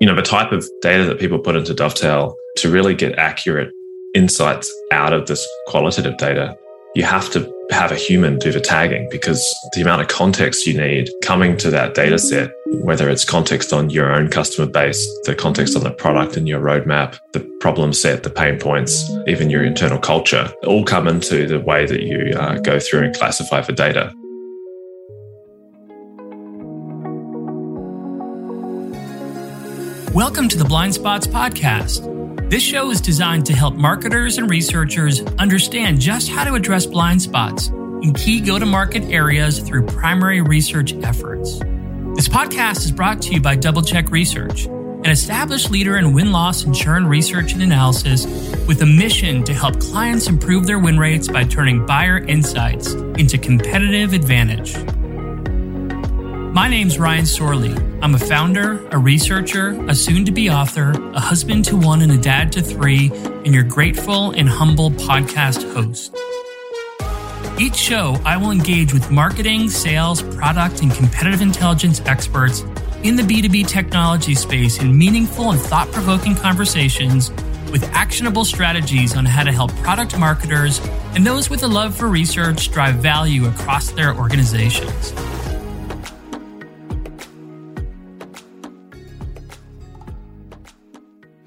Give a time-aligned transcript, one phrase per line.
[0.00, 3.72] You know, the type of data that people put into Dovetail to really get accurate
[4.14, 6.56] insights out of this qualitative data,
[6.94, 9.42] you have to have a human do the tagging because
[9.74, 12.50] the amount of context you need coming to that data set,
[12.82, 16.60] whether it's context on your own customer base, the context on the product and your
[16.60, 21.60] roadmap, the problem set, the pain points, even your internal culture, all come into the
[21.60, 24.14] way that you uh, go through and classify the data.
[30.16, 32.48] Welcome to the Blind Spots Podcast.
[32.48, 37.20] This show is designed to help marketers and researchers understand just how to address blind
[37.20, 41.58] spots in key go to market areas through primary research efforts.
[42.14, 46.32] This podcast is brought to you by Double Check Research, an established leader in win
[46.32, 48.24] loss and churn research and analysis
[48.66, 53.36] with a mission to help clients improve their win rates by turning buyer insights into
[53.36, 54.76] competitive advantage.
[56.56, 57.74] My name's Ryan Sorley.
[58.00, 62.10] I'm a founder, a researcher, a soon to be author, a husband to one, and
[62.10, 63.10] a dad to three,
[63.44, 66.16] and your grateful and humble podcast host.
[67.60, 72.62] Each show, I will engage with marketing, sales, product, and competitive intelligence experts
[73.02, 77.28] in the B2B technology space in meaningful and thought provoking conversations
[77.70, 80.80] with actionable strategies on how to help product marketers
[81.14, 85.12] and those with a love for research drive value across their organizations.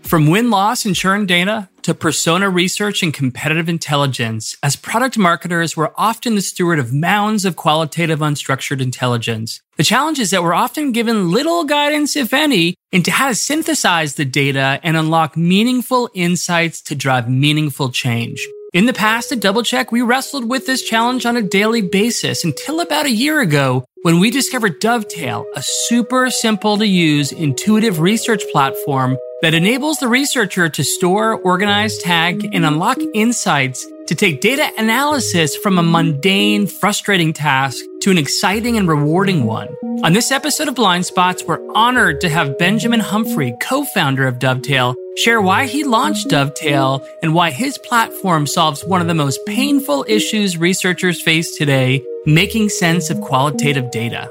[0.10, 5.78] From win loss and churn data to persona research and competitive intelligence, as product marketers,
[5.78, 9.62] we're often the steward of mounds of qualitative unstructured intelligence.
[9.78, 14.16] The challenge is that we're often given little guidance, if any, into how to synthesize
[14.16, 18.44] the data and unlock meaningful insights to drive meaningful change.
[18.74, 22.82] In the past at DoubleCheck, we wrestled with this challenge on a daily basis until
[22.82, 28.42] about a year ago when we discovered Dovetail, a super simple to use intuitive research
[28.52, 34.70] platform that enables the researcher to store, organize, tag, and unlock insights to take data
[34.78, 39.68] analysis from a mundane, frustrating task to an exciting and rewarding one.
[40.04, 44.96] On this episode of Blind Spots, we're honored to have Benjamin Humphrey, co-founder of Dovetail,
[45.18, 50.06] share why he launched Dovetail and why his platform solves one of the most painful
[50.08, 54.30] issues researchers face today, making sense of qualitative data.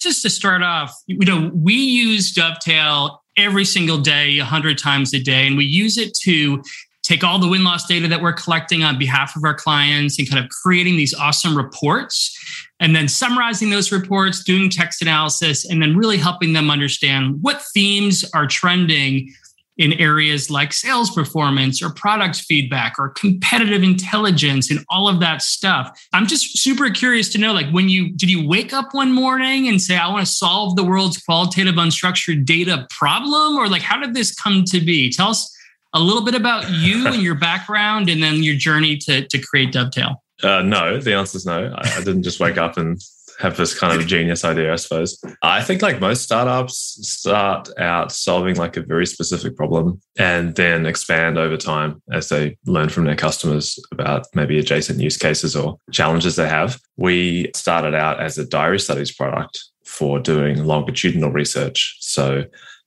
[0.00, 5.20] Just to start off, you know, we use Dovetail every single day, 100 times a
[5.20, 6.62] day, and we use it to
[7.02, 10.28] take all the win loss data that we're collecting on behalf of our clients and
[10.28, 12.36] kind of creating these awesome reports
[12.80, 17.62] and then summarizing those reports, doing text analysis, and then really helping them understand what
[17.72, 19.32] themes are trending
[19.78, 25.40] in areas like sales performance or product feedback or competitive intelligence and all of that
[25.40, 25.88] stuff.
[26.12, 29.68] I'm just super curious to know like when you did you wake up one morning
[29.68, 33.98] and say I want to solve the world's qualitative unstructured data problem or like how
[34.00, 35.10] did this come to be?
[35.10, 35.54] Tell us
[35.94, 39.72] a little bit about you and your background and then your journey to to create
[39.72, 40.22] Dovetail.
[40.42, 41.72] Uh, no, the answer is no.
[41.76, 43.00] I, I didn't just wake up and
[43.38, 45.22] have this kind of genius idea, I suppose.
[45.42, 50.86] I think like most startups start out solving like a very specific problem and then
[50.86, 55.78] expand over time as they learn from their customers about maybe adjacent use cases or
[55.92, 56.80] challenges they have.
[56.96, 61.96] We started out as a diary studies product for doing longitudinal research.
[62.00, 62.44] So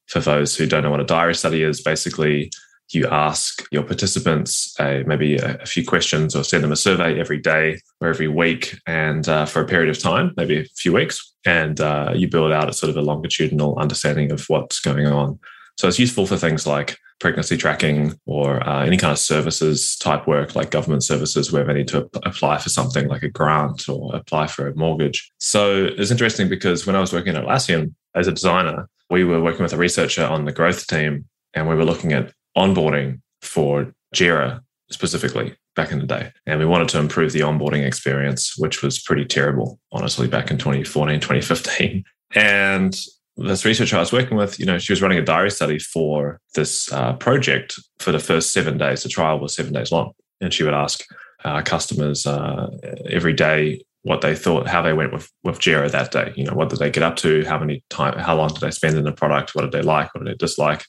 [0.08, 2.52] for those who don't know what a diary study is, basically
[2.94, 7.18] you ask your participants uh, maybe a, a, few questions or send them a survey
[7.18, 10.92] every day or every week and uh, for a period of time, maybe a few
[10.92, 15.06] weeks, and uh, you build out a sort of a longitudinal understanding of what's going
[15.06, 15.40] on.
[15.78, 20.28] So it's useful for things like pregnancy tracking or uh, any kind of services type
[20.28, 24.16] work like government services where they need to apply for something like a grant or
[24.16, 25.32] apply for a mortgage.
[25.40, 29.42] So it's interesting because when I was working at Atlassian as a designer, we were
[29.42, 33.94] working with a researcher on the growth team and we were looking at onboarding for
[34.16, 36.32] Jira specifically back in the day.
[36.46, 40.58] And we wanted to improve the onboarding experience, which was pretty terrible, honestly, back in
[40.58, 42.04] 2014, 2015.
[42.34, 42.98] And
[43.36, 46.40] this researcher I was working with, you know, she was running a diary study for
[46.56, 49.04] this uh, project for the first seven days.
[49.04, 50.14] The trial was seven days long.
[50.40, 51.04] And she would ask
[51.44, 52.70] uh, customers uh,
[53.10, 56.32] every day what they thought, how they went with, with Jira that day.
[56.38, 57.44] You know, what did they get up to?
[57.44, 59.54] How many time, how long did they spend in the product?
[59.54, 60.16] What did they like?
[60.16, 60.86] What did they dislike?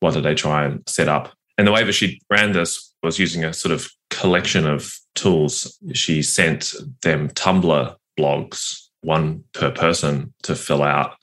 [0.00, 1.32] what did they try and set up?
[1.58, 5.78] And the way that she ran this was using a sort of collection of tools.
[5.92, 11.16] She sent them Tumblr blogs, one per person to fill out.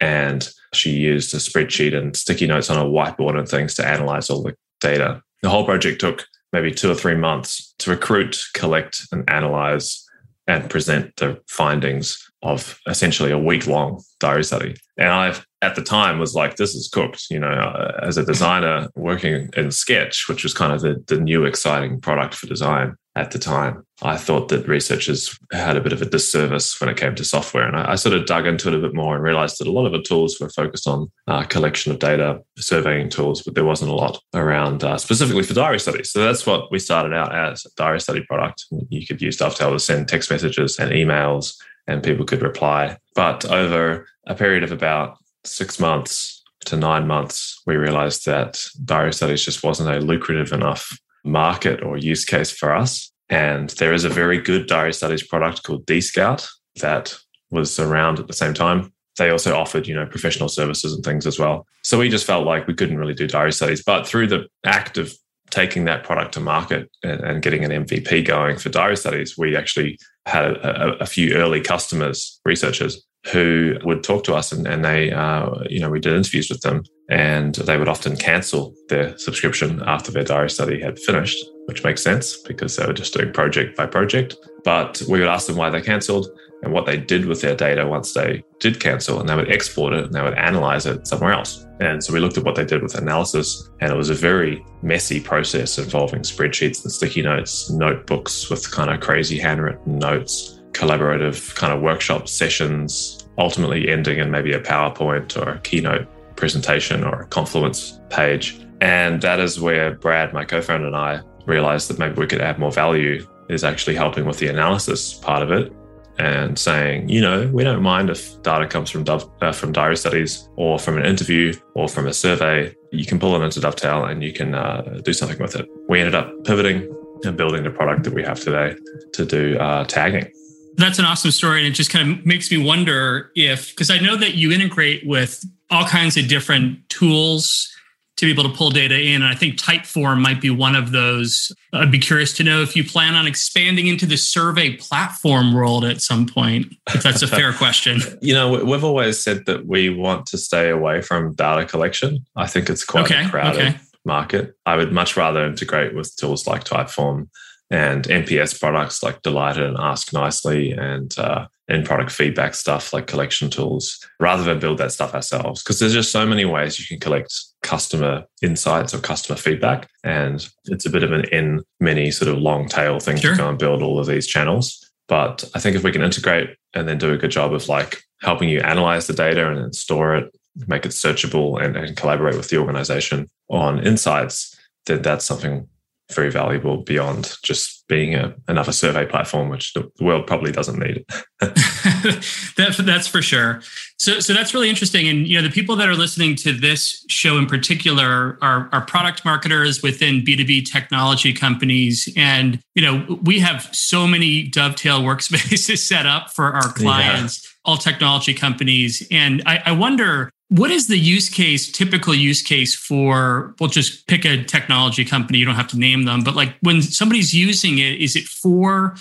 [0.00, 4.28] And she used a spreadsheet and sticky notes on a whiteboard and things to analyze
[4.28, 5.22] all the data.
[5.42, 10.04] The whole project took maybe two or three months to recruit, collect, and analyze
[10.46, 14.76] and present the findings of essentially a week long diary study.
[14.98, 17.24] And I, at the time, was like, this is cooked.
[17.30, 21.18] You know, uh, as a designer working in Sketch, which was kind of the, the
[21.18, 25.92] new exciting product for design at the time, I thought that researchers had a bit
[25.92, 27.66] of a disservice when it came to software.
[27.66, 29.72] And I, I sort of dug into it a bit more and realized that a
[29.72, 33.64] lot of the tools were focused on uh, collection of data, surveying tools, but there
[33.64, 36.10] wasn't a lot around uh, specifically for diary studies.
[36.10, 38.66] So that's what we started out as a diary study product.
[38.90, 41.54] You could use Dovetail to send text messages and emails
[41.86, 42.96] and people could reply.
[43.14, 49.12] But over a period of about six months to nine months, we realized that diary
[49.12, 53.10] studies just wasn't a lucrative enough market or use case for us.
[53.28, 56.46] And there is a very good diary studies product called DScout
[56.80, 57.16] that
[57.50, 58.92] was around at the same time.
[59.16, 61.66] They also offered, you know, professional services and things as well.
[61.82, 63.82] So we just felt like we couldn't really do diary studies.
[63.82, 65.14] But through the act of
[65.50, 69.56] taking that product to market and, and getting an MVP going for diary studies, we
[69.56, 74.84] actually had a, a, few early customers, researchers, who would talk to us and, and
[74.84, 79.16] they, uh, you know, we did interviews with them and they would often cancel their
[79.16, 83.32] subscription after their diary study had finished, which makes sense because they were just doing
[83.32, 84.36] project by project.
[84.64, 86.26] But we would ask them why they cancelled
[86.64, 89.92] and what they did with their data once they did cancel, and they would export
[89.92, 91.66] it and they would analyze it somewhere else.
[91.80, 94.64] And so we looked at what they did with analysis, and it was a very
[94.82, 101.54] messy process involving spreadsheets and sticky notes, notebooks with kind of crazy handwritten notes, collaborative
[101.54, 106.06] kind of workshop sessions, ultimately ending in maybe a PowerPoint or a keynote
[106.36, 108.58] presentation or a Confluence page.
[108.80, 112.40] And that is where Brad, my co founder, and I realized that maybe we could
[112.40, 115.70] add more value is actually helping with the analysis part of it
[116.18, 119.96] and saying, you know, we don't mind if data comes from Dove, uh, from diary
[119.96, 122.74] studies or from an interview or from a survey.
[122.92, 125.68] You can pull it into Dovetail and you can uh, do something with it.
[125.88, 126.88] We ended up pivoting
[127.24, 128.76] and building the product that we have today
[129.12, 130.30] to do uh, tagging.
[130.76, 131.60] That's an awesome story.
[131.60, 135.06] And it just kind of makes me wonder if, because I know that you integrate
[135.06, 137.73] with all kinds of different tools
[138.16, 139.22] to be able to pull data in.
[139.22, 141.50] And I think Typeform might be one of those.
[141.72, 145.84] I'd be curious to know if you plan on expanding into the survey platform world
[145.84, 148.00] at some point, if that's a fair question.
[148.20, 152.24] You know, we've always said that we want to stay away from data collection.
[152.36, 153.76] I think it's quite okay, a crowded okay.
[154.04, 154.56] market.
[154.64, 157.28] I would much rather integrate with tools like Typeform
[157.70, 161.46] and NPS products like Delighted and Ask Nicely and uh,
[161.84, 165.62] product feedback stuff like collection tools rather than build that stuff ourselves.
[165.62, 167.34] Because there's just so many ways you can collect
[167.64, 169.88] customer insights or customer feedback.
[170.04, 173.32] And it's a bit of an in many sort of long tail thing sure.
[173.32, 174.80] to go and build all of these channels.
[175.08, 178.02] But I think if we can integrate and then do a good job of like
[178.22, 180.34] helping you analyze the data and then store it,
[180.68, 184.56] make it searchable and, and collaborate with the organization on insights,
[184.86, 185.68] then that's something
[186.12, 191.04] very valuable beyond just being a, another survey platform, which the world probably doesn't need.
[191.40, 193.60] that, that's for sure.
[193.98, 195.08] So, so that's really interesting.
[195.08, 198.82] And you know, the people that are listening to this show in particular are, are
[198.82, 202.12] product marketers within B2B technology companies.
[202.16, 207.44] And you know, we have so many dovetail workspaces set up for our clients.
[207.44, 207.50] Yeah.
[207.66, 209.08] All technology companies.
[209.10, 214.06] And I, I wonder, what is the use case, typical use case for, we'll just
[214.06, 217.78] pick a technology company, you don't have to name them, but like when somebody's using
[217.78, 218.94] it, is it for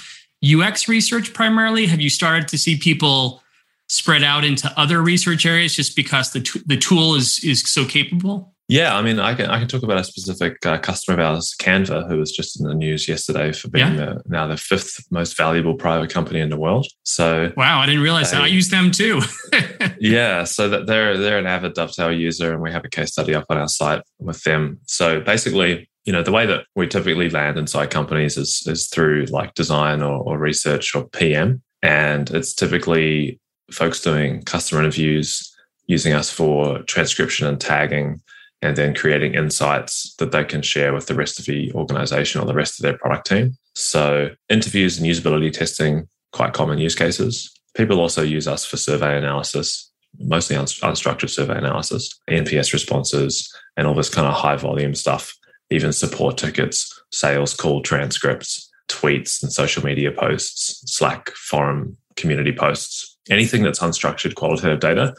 [0.43, 1.85] UX research primarily?
[1.85, 3.43] Have you started to see people
[3.87, 7.85] spread out into other research areas just because the, t- the tool is, is so
[7.85, 8.52] capable?
[8.69, 11.53] Yeah, I mean, I can I can talk about a specific uh, customer of ours,
[11.59, 14.05] Canva, who was just in the news yesterday for being yeah.
[14.05, 16.87] the, now the fifth most valuable private company in the world.
[17.03, 18.43] So wow, I didn't realize they, that.
[18.43, 19.21] I use them too.
[19.99, 23.35] yeah, so that they're they're an avid Dovetail user, and we have a case study
[23.35, 24.79] up on our site with them.
[24.85, 29.25] So basically, you know, the way that we typically land inside companies is is through
[29.25, 33.41] like design or, or research or PM, and it's typically
[33.71, 35.49] folks doing customer interviews
[35.87, 38.21] using us for transcription and tagging
[38.63, 42.45] and then creating insights that they can share with the rest of the organization or
[42.45, 43.57] the rest of their product team.
[43.75, 47.51] So, interviews and usability testing, quite common use cases.
[47.75, 53.95] People also use us for survey analysis, mostly unstructured survey analysis, NPS responses, and all
[53.95, 55.33] this kind of high volume stuff,
[55.69, 63.17] even support tickets, sales call transcripts, tweets and social media posts, Slack forum community posts,
[63.29, 65.13] anything that's unstructured qualitative data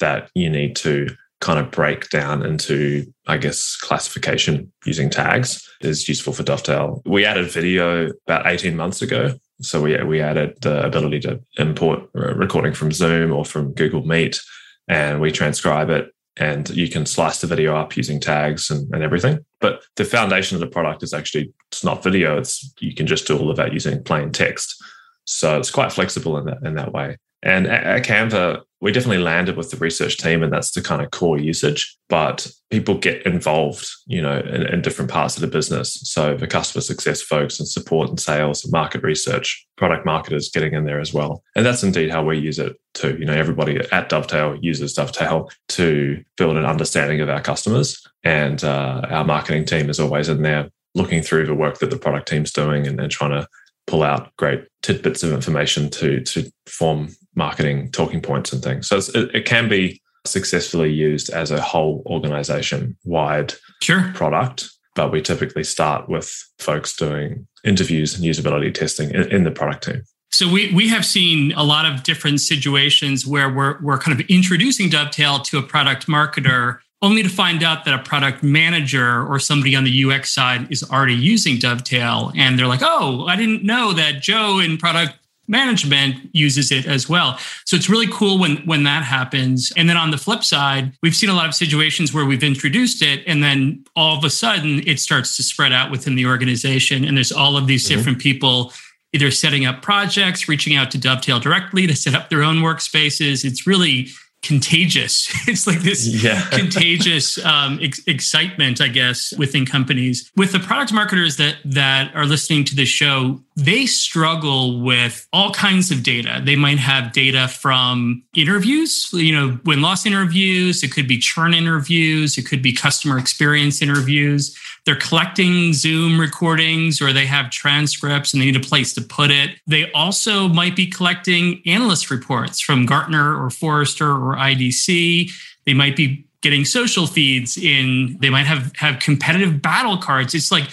[0.00, 1.08] that you need to
[1.42, 7.02] kind of break down into, I guess, classification using tags is useful for Dovetail.
[7.04, 9.34] We added video about 18 months ago.
[9.60, 14.40] So we, we added the ability to import recording from Zoom or from Google Meet,
[14.88, 16.14] and we transcribe it.
[16.38, 19.44] And you can slice the video up using tags and, and everything.
[19.60, 22.38] But the foundation of the product is actually it's not video.
[22.38, 24.82] It's you can just do all of that using plain text.
[25.24, 27.18] So it's quite flexible in that in that way.
[27.42, 31.12] And at Canva, we definitely landed with the research team, and that's the kind of
[31.12, 31.96] core usage.
[32.08, 36.00] But people get involved, you know, in, in, different parts of the business.
[36.04, 40.74] So the customer success folks and support and sales and market research, product marketers getting
[40.74, 41.44] in there as well.
[41.54, 43.16] And that's indeed how we use it too.
[43.18, 48.02] You know, everybody at Dovetail uses Dovetail to build an understanding of our customers.
[48.24, 51.96] And uh, our marketing team is always in there looking through the work that the
[51.96, 53.46] product team's doing and then trying to
[53.86, 58.88] pull out great tidbits of information to to form marketing talking points and things.
[58.88, 64.10] So it, it, can be successfully used as a whole organization wide sure.
[64.14, 69.50] product, but we typically start with folks doing interviews and usability testing in, in the
[69.50, 70.02] product team.
[70.32, 74.26] So we we have seen a lot of different situations where we're we're kind of
[74.28, 79.38] introducing Dovetail to a product marketer only to find out that a product manager or
[79.38, 82.32] somebody on the UX side is already using Dovetail.
[82.36, 85.14] And they're like, oh, I didn't know that Joe in product
[85.48, 87.36] management uses it as well.
[87.66, 89.72] So it's really cool when when that happens.
[89.76, 93.02] And then on the flip side, we've seen a lot of situations where we've introduced
[93.02, 97.04] it and then all of a sudden it starts to spread out within the organization
[97.04, 97.96] and there's all of these mm-hmm.
[97.96, 98.72] different people
[99.12, 103.44] either setting up projects, reaching out to Dovetail directly to set up their own workspaces.
[103.44, 104.08] It's really
[104.42, 105.28] contagious.
[105.48, 106.48] It's like this yeah.
[106.50, 110.30] contagious um, ex- excitement, I guess, within companies.
[110.36, 115.52] With the product marketers that that are listening to this show, they struggle with all
[115.52, 116.40] kinds of data.
[116.42, 120.82] They might have data from interviews, you know, win loss interviews.
[120.82, 122.38] It could be churn interviews.
[122.38, 128.42] It could be customer experience interviews they're collecting Zoom recordings or they have transcripts and
[128.42, 129.50] they need a place to put it.
[129.66, 135.30] They also might be collecting analyst reports from Gartner or Forrester or IDC.
[135.66, 140.34] They might be getting social feeds in, they might have, have competitive battle cards.
[140.34, 140.68] It's like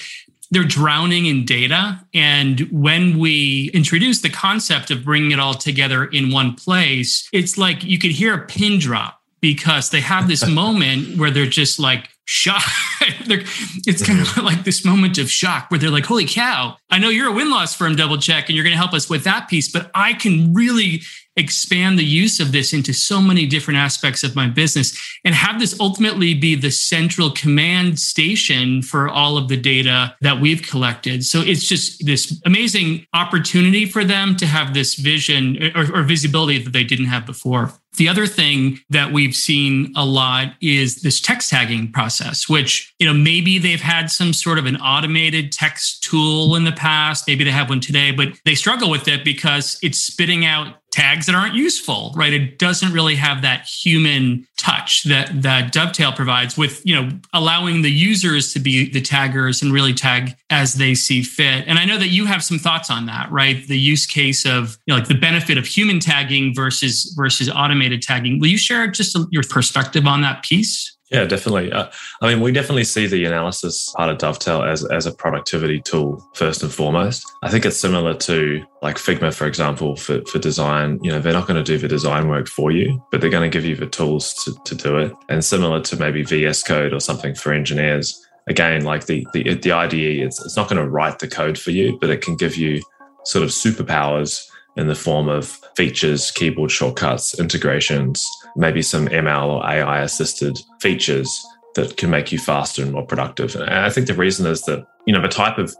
[0.52, 2.00] they're drowning in data.
[2.14, 7.58] And when we introduce the concept of bringing it all together in one place, it's
[7.58, 11.80] like you could hear a pin drop because they have this moment where they're just
[11.80, 12.62] like shock.
[13.02, 17.10] it's kind of like this moment of shock where they're like, holy cow, I know
[17.10, 19.50] you're a win loss firm double check and you're going to help us with that
[19.50, 21.02] piece, but I can really
[21.36, 24.96] expand the use of this into so many different aspects of my business
[25.26, 30.40] and have this ultimately be the central command station for all of the data that
[30.40, 31.26] we've collected.
[31.26, 36.62] So it's just this amazing opportunity for them to have this vision or, or visibility
[36.62, 37.74] that they didn't have before.
[38.00, 43.06] The other thing that we've seen a lot is this text tagging process, which, you
[43.06, 47.28] know, maybe they've had some sort of an automated text tool in the past.
[47.28, 51.28] Maybe they have one today, but they struggle with it because it's spitting out tags
[51.28, 52.34] that aren't useful, right?
[52.34, 57.82] It doesn't really have that human touch that that Dovetail provides with, you know, allowing
[57.82, 61.66] the users to be the taggers and really tag as they see fit.
[61.68, 63.66] And I know that you have some thoughts on that, right?
[63.68, 68.02] The use case of, you know, like the benefit of human tagging versus versus automated
[68.02, 68.40] tagging.
[68.40, 70.98] Will you share just your perspective on that piece?
[71.12, 71.72] Yeah, definitely.
[71.72, 71.90] Uh,
[72.22, 76.24] I mean, we definitely see the analysis part of Dovetail as, as a productivity tool
[76.36, 77.26] first and foremost.
[77.42, 81.00] I think it's similar to like Figma, for example, for, for design.
[81.02, 83.50] You know, they're not going to do the design work for you, but they're going
[83.50, 85.12] to give you the tools to, to do it.
[85.30, 88.24] And similar to maybe VS Code or something for engineers.
[88.48, 91.72] Again, like the the, the IDE, it's, it's not going to write the code for
[91.72, 92.82] you, but it can give you
[93.24, 98.26] sort of superpowers in the form of features, keyboard shortcuts, integrations,
[98.56, 103.56] maybe some ML or AI assisted features that can make you faster and more productive.
[103.56, 105.76] And I think the reason is that, you know, the type of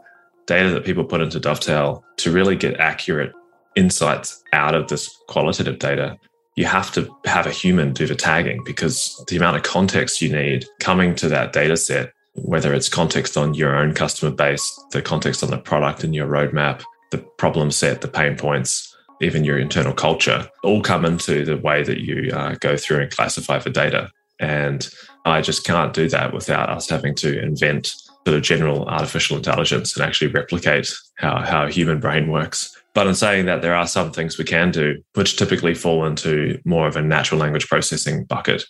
[0.46, 3.32] data that people put into Dovetail to really get accurate
[3.76, 6.18] insights out of this qualitative data,
[6.56, 10.30] you have to have a human do the tagging because the amount of context you
[10.30, 15.02] need coming to that data set, whether it's context on your own customer base, the
[15.02, 18.89] context on the product and your roadmap, the problem set, the pain points,
[19.20, 23.10] even your internal culture, all come into the way that you uh, go through and
[23.10, 24.10] classify the data.
[24.38, 24.88] And
[25.24, 27.94] I just can't do that without us having to invent
[28.26, 32.76] sort of general artificial intelligence and actually replicate how, how human brain works.
[32.94, 36.60] But in saying that, there are some things we can do, which typically fall into
[36.64, 38.64] more of a natural language processing bucket.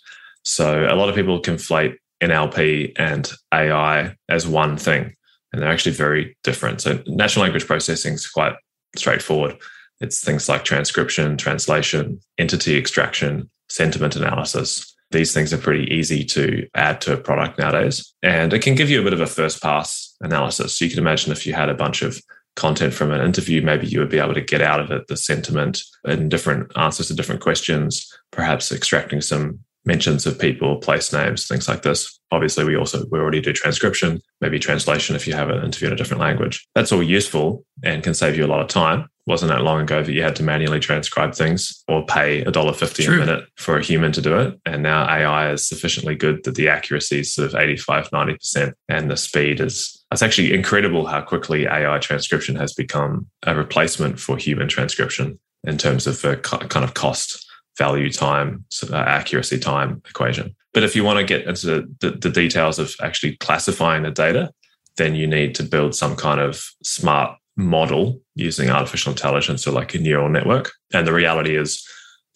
[0.45, 5.15] So a lot of people conflate NLP and AI as one thing,
[5.53, 6.83] and they're actually very different.
[6.83, 8.55] So natural language processing is quite
[8.97, 9.57] straightforward.
[10.01, 14.95] It's things like transcription, translation, entity extraction, sentiment analysis.
[15.11, 18.13] These things are pretty easy to add to a product nowadays.
[18.23, 20.79] And it can give you a bit of a first pass analysis.
[20.79, 22.21] So you can imagine if you had a bunch of
[22.57, 25.17] content from an interview, maybe you would be able to get out of it the
[25.17, 31.47] sentiment and different answers to different questions, perhaps extracting some mentions of people, place names,
[31.47, 32.21] things like this.
[32.31, 35.95] Obviously, we also we already do transcription, maybe translation if you have an interview in
[35.95, 36.67] a different language.
[36.75, 39.09] That's all useful and can save you a lot of time.
[39.27, 43.17] Wasn't that long ago that you had to manually transcribe things or pay $1.50 True.
[43.17, 44.59] a minute for a human to do it.
[44.67, 48.73] And now AI is sufficiently good that the accuracy is sort of 85, 90%.
[48.89, 54.19] And the speed is, it's actually incredible how quickly AI transcription has become a replacement
[54.19, 57.47] for human transcription in terms of the kind of cost,
[57.77, 60.57] value, time, uh, accuracy, time equation.
[60.73, 64.51] But if you want to get into the, the details of actually classifying the data,
[64.97, 69.95] then you need to build some kind of smart model using artificial intelligence or like
[69.95, 70.73] a neural network.
[70.93, 71.87] And the reality is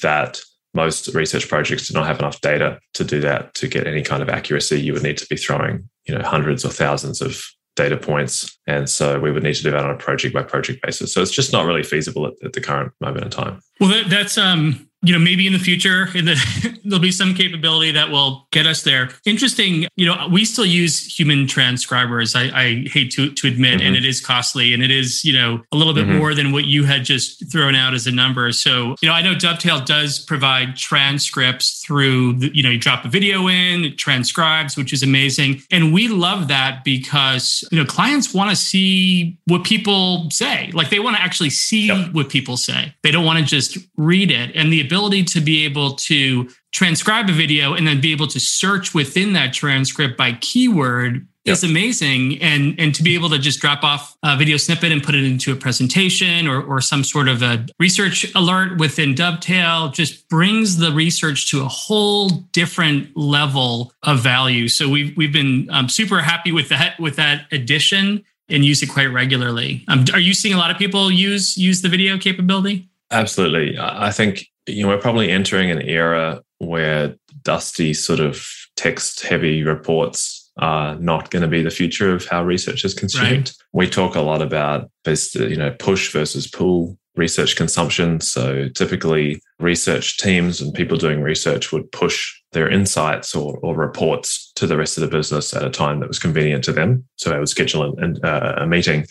[0.02, 0.40] that
[0.74, 4.22] most research projects do not have enough data to do that to get any kind
[4.22, 4.80] of accuracy.
[4.80, 7.42] You would need to be throwing, you know, hundreds or thousands of
[7.76, 8.56] data points.
[8.66, 11.12] And so we would need to do that on a project by project basis.
[11.12, 13.60] So it's just not really feasible at, at the current moment in time.
[13.80, 17.34] Well, that, that's um, you know, maybe in the future, in the, there'll be some
[17.34, 19.10] capability that will get us there.
[19.24, 19.86] Interesting.
[19.96, 22.34] You know, we still use human transcribers.
[22.34, 23.86] I, I hate to to admit, mm-hmm.
[23.88, 26.18] and it is costly, and it is you know a little bit mm-hmm.
[26.18, 28.50] more than what you had just thrown out as a number.
[28.52, 32.38] So you know, I know Dovetail does provide transcripts through.
[32.38, 36.08] The, you know, you drop a video in, it transcribes, which is amazing, and we
[36.08, 40.70] love that because you know clients want to see what people say.
[40.72, 42.12] Like they want to actually see yep.
[42.12, 42.94] what people say.
[43.02, 47.28] They don't want to just read it, and the ability to be able to transcribe
[47.28, 51.52] a video and then be able to search within that transcript by keyword yep.
[51.52, 52.40] is amazing.
[52.40, 55.24] And and to be able to just drop off a video snippet and put it
[55.24, 60.76] into a presentation or, or some sort of a research alert within dovetail just brings
[60.76, 64.68] the research to a whole different level of value.
[64.68, 68.90] So we've we've been um, super happy with that with that addition and use it
[68.90, 69.84] quite regularly.
[69.88, 74.10] Um, are you seeing a lot of people use use the video capability absolutely i
[74.10, 80.50] think you know, we're probably entering an era where dusty sort of text heavy reports
[80.56, 83.30] are not going to be the future of how research is consumed.
[83.30, 83.52] Right.
[83.72, 88.20] We talk a lot about this, you know, push versus pull research consumption.
[88.20, 94.52] So typically research teams and people doing research would push their insights or, or reports
[94.56, 97.04] to the rest of the business at a time that was convenient to them.
[97.16, 99.06] So they would schedule an, uh, a meeting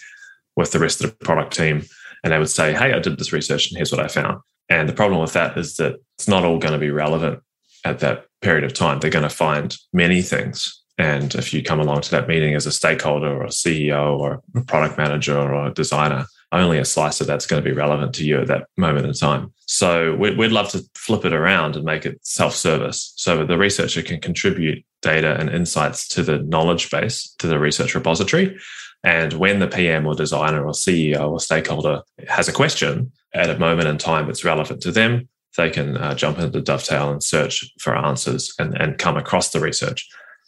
[0.55, 1.83] with the rest of the product team
[2.23, 4.39] and they would say, Hey, I did this research and here's what I found.
[4.69, 7.41] And the problem with that is that it's not all going to be relevant
[7.85, 8.99] at that period of time.
[8.99, 10.81] They're going to find many things.
[10.97, 14.41] And if you come along to that meeting as a stakeholder or a CEO or
[14.55, 18.13] a product manager or a designer, only a slice of that's going to be relevant
[18.15, 19.51] to you at that moment in time.
[19.65, 23.57] So we'd, love to flip it around and make it self service so that the
[23.57, 28.57] researcher can contribute data and insights to the knowledge base, to the research repository.
[29.03, 33.59] And when the PM or designer or CEO or stakeholder has a question at a
[33.59, 37.69] moment in time that's relevant to them, they can uh, jump into Dovetail and search
[37.79, 40.07] for answers and, and come across the research.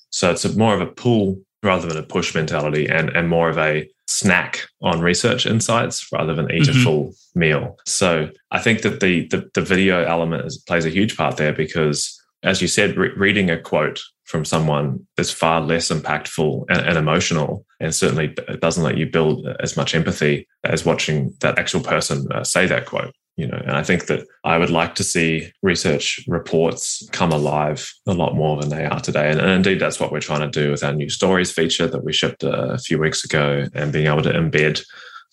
[0.10, 3.58] So it's more of a pull rather than a push mentality and, and more of
[3.58, 6.80] a snack on research insights rather than eat mm-hmm.
[6.80, 7.78] a full meal.
[7.86, 11.54] So I think that the, the, the video element is, plays a huge part there
[11.54, 16.80] because, as you said, re- reading a quote from someone is far less impactful and,
[16.80, 21.82] and, emotional, and certainly doesn't let you build as much empathy as watching that actual
[21.82, 23.14] person uh, say that quote.
[23.38, 27.94] You know, and I think that I would like to see research reports come alive
[28.08, 29.30] a lot more than they are today.
[29.30, 32.06] And, and indeed, that's what we're trying to do with our new stories feature that
[32.06, 34.82] we shipped a few weeks ago, and being able to embed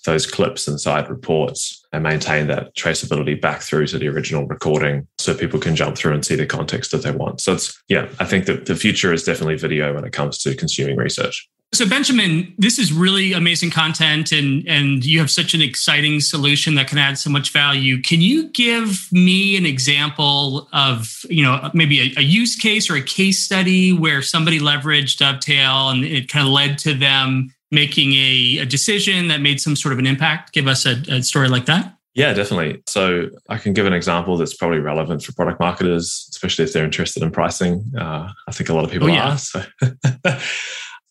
[0.04, 5.32] those clips inside reports and maintain that traceability back through to the original recording so
[5.32, 7.40] people can jump through and see the context that they want.
[7.40, 10.56] So it's, yeah, I think that the future is definitely video when it comes to
[10.56, 11.48] consuming research.
[11.74, 16.74] So Benjamin, this is really amazing content and and you have such an exciting solution
[16.74, 18.02] that can add so much value.
[18.02, 22.96] Can you give me an example of, you know, maybe a, a use case or
[22.96, 28.12] a case study where somebody leveraged Dovetail and it kind of led to them making
[28.12, 30.52] a, a decision that made some sort of an impact?
[30.52, 31.96] Give us a, a story like that.
[32.14, 32.82] Yeah, definitely.
[32.86, 36.84] So I can give an example that's probably relevant for product marketers, especially if they're
[36.84, 37.90] interested in pricing.
[37.98, 39.32] Uh, I think a lot of people oh, yeah.
[39.32, 39.38] are.
[39.38, 39.62] So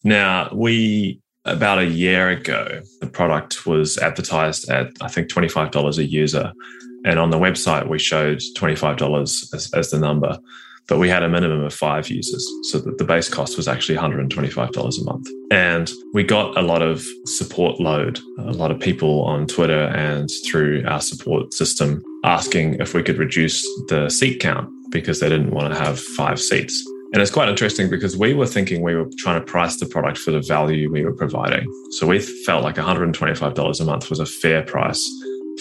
[0.03, 5.71] now we about a year ago, the product was advertised at I think twenty five
[5.71, 6.53] dollars a user,
[7.05, 10.37] and on the website we showed twenty five dollars as, as the number
[10.91, 12.45] but we had a minimum of five users.
[12.63, 15.27] So that the base cost was actually $125 a month.
[15.49, 20.29] And we got a lot of support load, a lot of people on Twitter and
[20.45, 25.51] through our support system asking if we could reduce the seat count because they didn't
[25.51, 26.85] want to have five seats.
[27.13, 30.17] And it's quite interesting because we were thinking we were trying to price the product
[30.17, 31.67] for the value we were providing.
[31.91, 35.09] So we felt like $125 a month was a fair price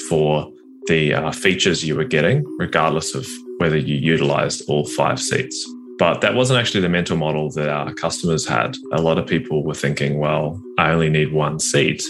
[0.08, 0.52] for
[0.86, 3.26] the uh, features you were getting, regardless of
[3.58, 5.68] whether you utilized all five seats.
[5.98, 8.76] But that wasn't actually the mental model that our customers had.
[8.92, 12.02] A lot of people were thinking, well, I only need one seat.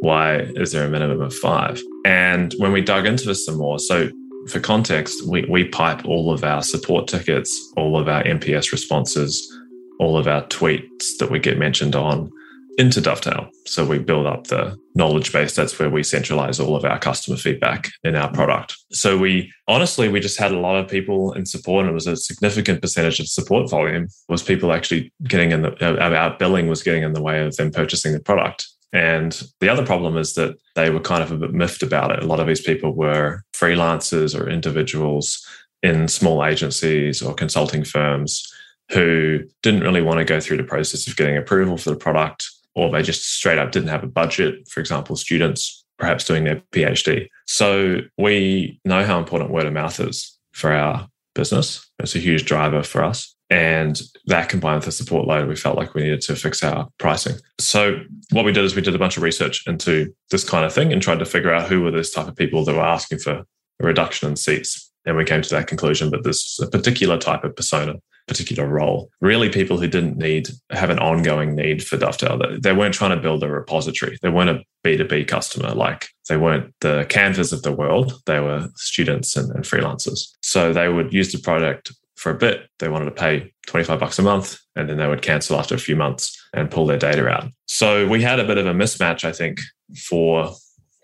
[0.00, 1.80] Why is there a minimum of five?
[2.04, 4.10] And when we dug into this some more, so
[4.48, 9.52] for context, we, we pipe all of our support tickets, all of our NPS responses,
[9.98, 12.30] all of our tweets that we get mentioned on
[12.78, 13.48] into Dovetail.
[13.64, 15.54] So we build up the knowledge base.
[15.54, 18.76] That's where we centralize all of our customer feedback in our product.
[18.92, 22.06] So we honestly, we just had a lot of people in support and it was
[22.06, 26.82] a significant percentage of support volume was people actually getting in the, our billing was
[26.82, 28.66] getting in the way of them purchasing the product.
[28.96, 32.22] And the other problem is that they were kind of a bit miffed about it.
[32.22, 35.46] A lot of these people were freelancers or individuals
[35.82, 38.50] in small agencies or consulting firms
[38.90, 42.48] who didn't really want to go through the process of getting approval for the product
[42.74, 44.66] or they just straight up didn't have a budget.
[44.66, 47.28] For example, students perhaps doing their PhD.
[47.46, 51.86] So we know how important word of mouth is for our business.
[51.98, 53.35] It's a huge driver for us.
[53.48, 56.88] And that combined with the support load, we felt like we needed to fix our
[56.98, 57.36] pricing.
[57.58, 58.00] So
[58.32, 60.92] what we did is we did a bunch of research into this kind of thing
[60.92, 63.44] and tried to figure out who were this type of people that were asking for
[63.80, 64.90] a reduction in seats.
[65.04, 67.94] And we came to that conclusion that this is a particular type of persona
[68.26, 69.10] particular role.
[69.20, 72.40] Really, people who didn't need have an ongoing need for Dovetail.
[72.60, 74.18] They weren't trying to build a repository.
[74.22, 75.70] They weren't a B2B customer.
[75.70, 78.20] Like they weren't the Canvas of the world.
[78.26, 80.28] They were students and, and freelancers.
[80.42, 82.68] So they would use the product for a bit.
[82.78, 85.78] They wanted to pay 25 bucks a month and then they would cancel after a
[85.78, 87.50] few months and pull their data out.
[87.66, 89.60] So we had a bit of a mismatch, I think,
[90.08, 90.52] for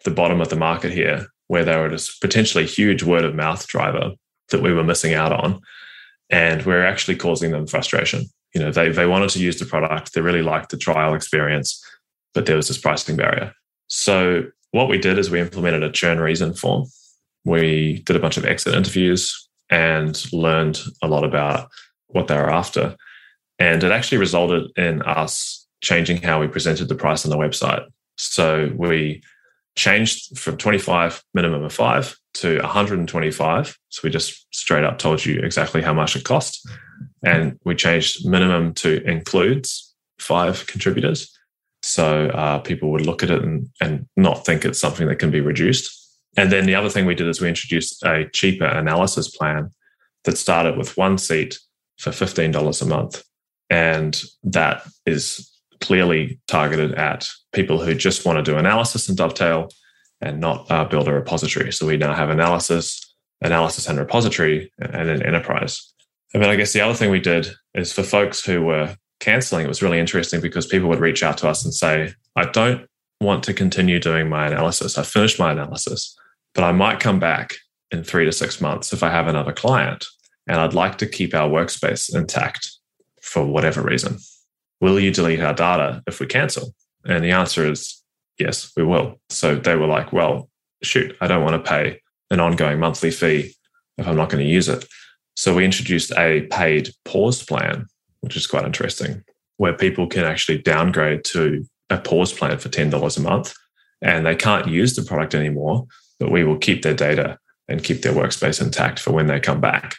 [0.04, 3.66] the bottom of the market here, where they were just potentially huge word of mouth
[3.66, 4.12] driver
[4.48, 5.60] that we were missing out on
[6.30, 8.24] and we're actually causing them frustration.
[8.54, 11.82] You know, they they wanted to use the product, they really liked the trial experience,
[12.34, 13.52] but there was this pricing barrier.
[13.88, 16.86] So what we did is we implemented a churn reason form.
[17.44, 21.70] We did a bunch of exit interviews and learned a lot about
[22.08, 22.96] what they were after.
[23.58, 27.84] And it actually resulted in us changing how we presented the price on the website.
[28.16, 29.22] So we
[29.76, 33.78] changed from 25 minimum of five to 125.
[33.88, 36.66] So we just straight up told you exactly how much it cost.
[37.24, 41.30] And we changed minimum to includes five contributors.
[41.82, 45.30] So uh, people would look at it and, and not think it's something that can
[45.30, 46.01] be reduced.
[46.36, 49.70] And then the other thing we did is we introduced a cheaper analysis plan
[50.24, 51.58] that started with one seat
[51.98, 53.22] for $15 a month.
[53.68, 59.68] And that is clearly targeted at people who just want to do analysis and dovetail
[60.20, 61.72] and not uh, build a repository.
[61.72, 63.00] So we now have analysis,
[63.40, 65.92] analysis and repository, and an enterprise.
[66.32, 69.64] And then I guess the other thing we did is for folks who were canceling,
[69.64, 72.86] it was really interesting because people would reach out to us and say, I don't
[73.20, 74.96] want to continue doing my analysis.
[74.96, 76.16] I finished my analysis,
[76.54, 77.54] but I might come back
[77.90, 80.06] in three to six months if I have another client.
[80.48, 82.70] And I'd like to keep our workspace intact
[83.20, 84.18] for whatever reason.
[84.80, 86.74] Will you delete our data if we cancel?
[87.04, 88.02] And the answer is
[88.38, 89.20] yes, we will.
[89.28, 90.50] So they were like, well,
[90.82, 93.54] shoot, I don't want to pay an ongoing monthly fee
[93.98, 94.84] if I'm not going to use it.
[95.36, 97.86] So we introduced a paid pause plan,
[98.20, 99.22] which is quite interesting,
[99.56, 103.54] where people can actually downgrade to a pause plan for $10 a month
[104.00, 105.86] and they can't use the product anymore,
[106.18, 109.60] but we will keep their data and keep their workspace intact for when they come
[109.60, 109.96] back.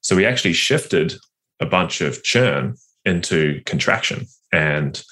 [0.00, 1.14] So we actually shifted
[1.60, 5.02] a bunch of churn into contraction and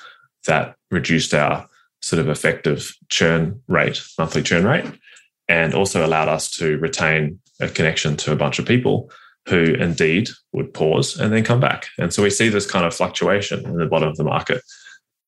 [0.47, 1.67] that reduced our
[2.03, 4.85] sort of effective churn rate, monthly churn rate,
[5.49, 9.11] and also allowed us to retain a connection to a bunch of people
[9.49, 11.88] who indeed would pause and then come back.
[11.99, 14.62] And so we see this kind of fluctuation in the bottom of the market.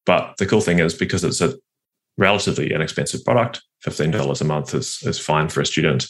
[0.04, 1.54] But the cool thing is because it's a
[2.18, 6.06] relatively inexpensive product, $15 a month is, is fine for a student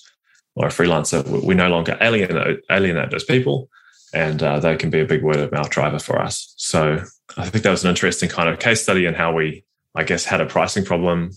[0.55, 1.25] or a freelancer.
[1.45, 3.69] We no longer alienate, alienate those people
[4.15, 6.55] and uh, they can be a big word of mouth driver for us.
[6.57, 7.03] So
[7.37, 9.65] I think that was an interesting kind of case study in how we
[9.97, 11.31] I guess, had a pricing problem,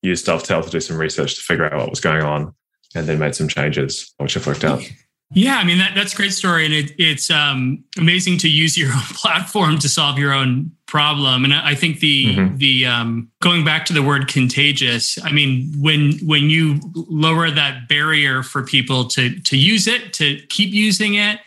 [0.00, 2.54] used Dovetail to do some research to figure out what was going on,
[2.94, 4.82] and then made some changes, which have worked out.
[5.34, 8.78] Yeah, I mean that, that's a great story, and it, it's um, amazing to use
[8.78, 11.44] your own platform to solve your own problem.
[11.44, 12.56] And I think the mm-hmm.
[12.56, 15.18] the um, going back to the word contagious.
[15.22, 20.40] I mean, when when you lower that barrier for people to to use it, to
[20.48, 21.40] keep using it,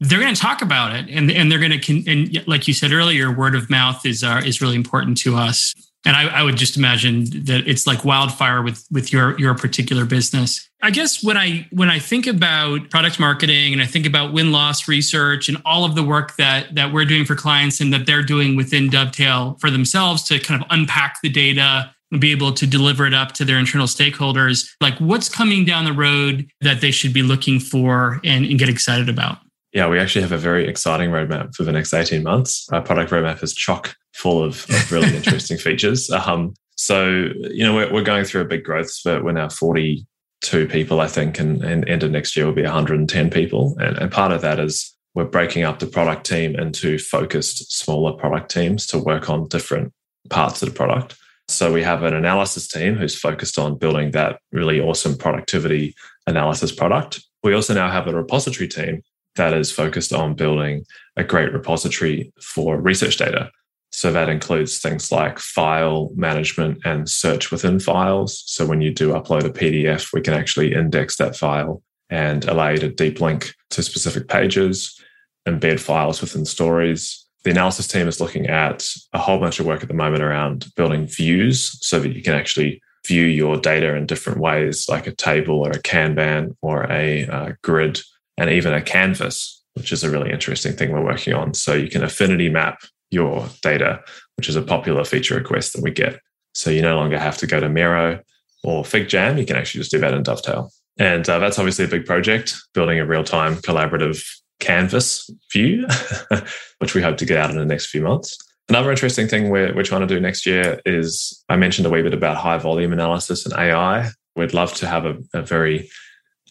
[0.00, 2.92] they're going to talk about it, and and they're going to and like you said
[2.92, 6.56] earlier, word of mouth is uh, is really important to us and I, I, would
[6.56, 10.68] just imagine that it's like wildfire with with your your particular business.
[10.80, 14.52] I guess when I when I think about product marketing and I think about win
[14.52, 18.06] loss research and all of the work that that we're doing for clients and that
[18.06, 22.52] they're doing within Dovetail for themselves to kind of unpack the data and be able
[22.52, 26.80] to deliver it up to their internal stakeholders, like what's coming down the road that
[26.80, 29.38] they should be looking for and, and get excited about.
[29.72, 32.66] Yeah, we actually have a very exciting roadmap for the next 18 months.
[32.72, 36.10] Our product roadmap is chock full of, of really interesting features.
[36.10, 39.24] Um, so, you know, we're, we're going through a big growth spurt.
[39.24, 43.30] We're now 42 people, I think, and, and end of next year will be 110
[43.30, 43.76] people.
[43.78, 48.12] And, and part of that is we're breaking up the product team into focused smaller
[48.12, 49.92] product teams to work on different
[50.30, 51.16] parts of the product.
[51.48, 55.94] So we have an analysis team who's focused on building that really awesome productivity
[56.26, 57.24] analysis product.
[57.42, 59.02] We also now have a repository team
[59.38, 60.84] that is focused on building
[61.16, 63.50] a great repository for research data.
[63.90, 68.44] So that includes things like file management and search within files.
[68.46, 72.68] So when you do upload a PDF, we can actually index that file and allow
[72.68, 75.00] you to deep link to specific pages,
[75.46, 77.26] embed files within stories.
[77.44, 80.66] The analysis team is looking at a whole bunch of work at the moment around
[80.76, 85.14] building views so that you can actually view your data in different ways, like a
[85.14, 88.00] table or a Kanban or a uh, grid
[88.38, 91.54] and even a canvas, which is a really interesting thing we're working on.
[91.54, 94.00] So you can affinity map your data,
[94.36, 96.20] which is a popular feature request that we get.
[96.54, 98.20] So you no longer have to go to Miro
[98.64, 99.38] or FigJam.
[99.38, 100.70] You can actually just do that in Dovetail.
[100.98, 104.24] And uh, that's obviously a big project, building a real time collaborative
[104.60, 105.86] canvas view,
[106.78, 108.36] which we hope to get out in the next few months.
[108.68, 112.02] Another interesting thing we're, we're trying to do next year is I mentioned a wee
[112.02, 114.10] bit about high volume analysis and AI.
[114.36, 115.88] We'd love to have a, a very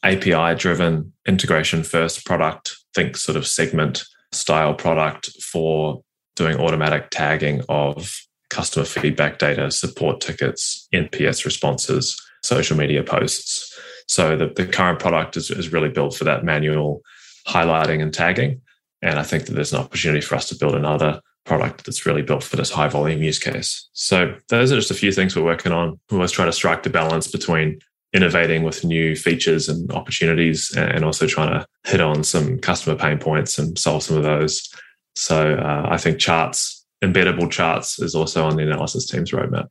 [0.03, 6.03] API driven integration first product, think sort of segment style product for
[6.35, 8.15] doing automatic tagging of
[8.49, 13.77] customer feedback data, support tickets, NPS responses, social media posts.
[14.07, 17.01] So the, the current product is, is really built for that manual
[17.47, 18.61] highlighting and tagging.
[19.01, 22.21] And I think that there's an opportunity for us to build another product that's really
[22.21, 23.89] built for this high volume use case.
[23.93, 25.99] So those are just a few things we're working on.
[26.09, 27.79] We always try to strike the balance between
[28.13, 33.17] innovating with new features and opportunities and also trying to hit on some customer pain
[33.17, 34.69] points and solve some of those
[35.17, 39.67] so uh, I think charts, embeddable charts, is also on the analysis team's roadmap.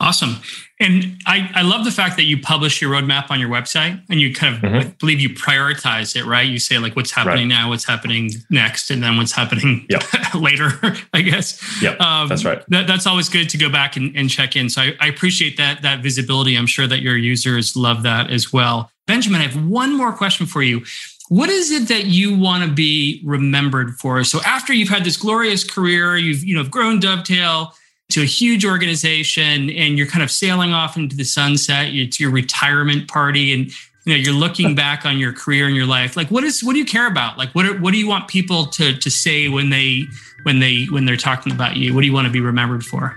[0.00, 0.36] Awesome.
[0.80, 4.18] And I, I love the fact that you publish your roadmap on your website and
[4.18, 4.88] you kind of mm-hmm.
[4.98, 6.48] Believe you prioritize it, right?
[6.48, 7.56] You say like what's happening right.
[7.56, 10.02] now, what's happening next, and then what's happening yep.
[10.34, 10.72] later,
[11.12, 11.82] I guess.
[11.82, 12.62] Yeah, um, that's right.
[12.68, 14.70] That, that's always good to go back and, and check in.
[14.70, 16.56] So I, I appreciate that that visibility.
[16.56, 18.90] I'm sure that your users love that as well.
[19.06, 20.82] Benjamin, I have one more question for you.
[21.28, 24.24] What is it that you want to be remembered for?
[24.24, 27.74] So after you've had this glorious career, you've you know grown Dovetail
[28.10, 31.88] to a huge organization, and you're kind of sailing off into the sunset.
[31.94, 33.66] It's your retirement party, and
[34.04, 36.16] you know you're looking back on your career and your life.
[36.16, 37.38] Like, what is what do you care about?
[37.38, 40.04] Like, what are, what do you want people to to say when they
[40.42, 41.94] when they when they're talking about you?
[41.94, 43.16] What do you want to be remembered for?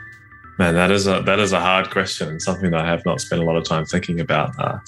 [0.60, 3.22] Man, that is a that is a hard question and something that I have not
[3.22, 4.58] spent a lot of time thinking about.
[4.60, 4.80] Uh,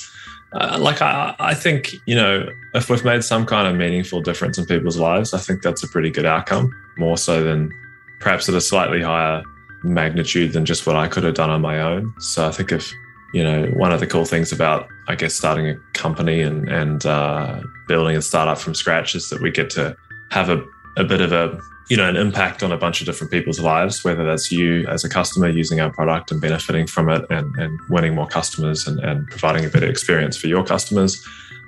[0.53, 4.57] uh, like I, I think you know if we've made some kind of meaningful difference
[4.57, 7.71] in people's lives i think that's a pretty good outcome more so than
[8.19, 9.43] perhaps at a slightly higher
[9.85, 12.13] magnitude than just what i could have done on my own.
[12.19, 12.91] So i think if
[13.33, 17.05] you know one of the cool things about i guess starting a company and and
[17.05, 19.95] uh, building a startup from scratch is that we get to
[20.31, 20.63] have a,
[20.97, 24.03] a bit of a you know an impact on a bunch of different people's lives
[24.03, 27.79] whether that's you as a customer using our product and benefiting from it and, and
[27.89, 31.23] winning more customers and, and providing a better experience for your customers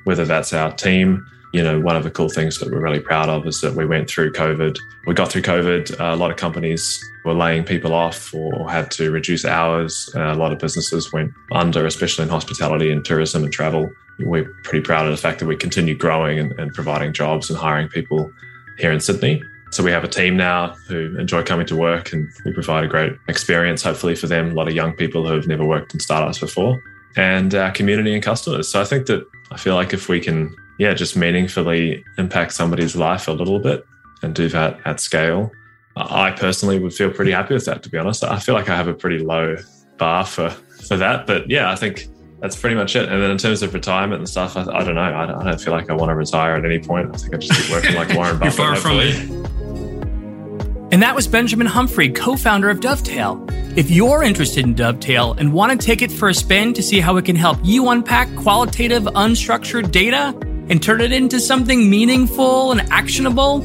[0.06, 3.30] whether that's our team you know one of the cool things that we're really proud
[3.30, 6.38] of is that we went through covid we got through covid uh, a lot of
[6.38, 11.12] companies were laying people off or had to reduce hours uh, a lot of businesses
[11.14, 15.40] went under especially in hospitality and tourism and travel we're pretty proud of the fact
[15.40, 18.32] that we continue growing and, and providing jobs and hiring people
[18.78, 22.30] here in sydney so we have a team now who enjoy coming to work and
[22.46, 24.52] we provide a great experience, hopefully, for them.
[24.52, 26.82] A lot of young people who have never worked in startups before
[27.18, 28.70] and our community and customers.
[28.70, 32.96] So I think that I feel like if we can, yeah, just meaningfully impact somebody's
[32.96, 33.86] life a little bit
[34.22, 35.52] and do that at scale,
[35.96, 38.24] I personally would feel pretty happy with that, to be honest.
[38.24, 39.56] I feel like I have a pretty low
[39.98, 41.26] bar for, for that.
[41.26, 42.08] But yeah, I think
[42.40, 43.10] that's pretty much it.
[43.10, 45.02] And then in terms of retirement and stuff, I, I don't know.
[45.02, 47.10] I, I, don't feel like I want to retire at any point.
[47.14, 48.58] I think I just keep working like Warren Buffett.
[48.60, 49.12] You're far hopefully.
[49.14, 49.48] from it.
[50.90, 53.46] And that was Benjamin Humphrey, co founder of Dovetail.
[53.76, 57.00] If you're interested in Dovetail and want to take it for a spin to see
[57.00, 60.34] how it can help you unpack qualitative, unstructured data
[60.70, 63.60] and turn it into something meaningful and actionable,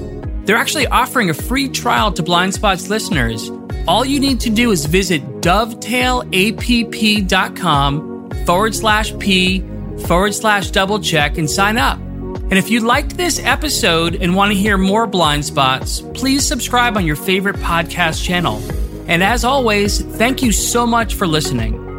[0.44, 3.50] they're actually offering a free trial to Blind Spots listeners.
[3.86, 9.64] All you need to do is visit dovetailapp.com forward slash P
[10.06, 11.98] forward slash double check and sign up.
[11.98, 16.96] And if you liked this episode and want to hear more blind spots, please subscribe
[16.96, 18.60] on your favorite podcast channel.
[19.06, 21.91] And as always, thank you so much for listening.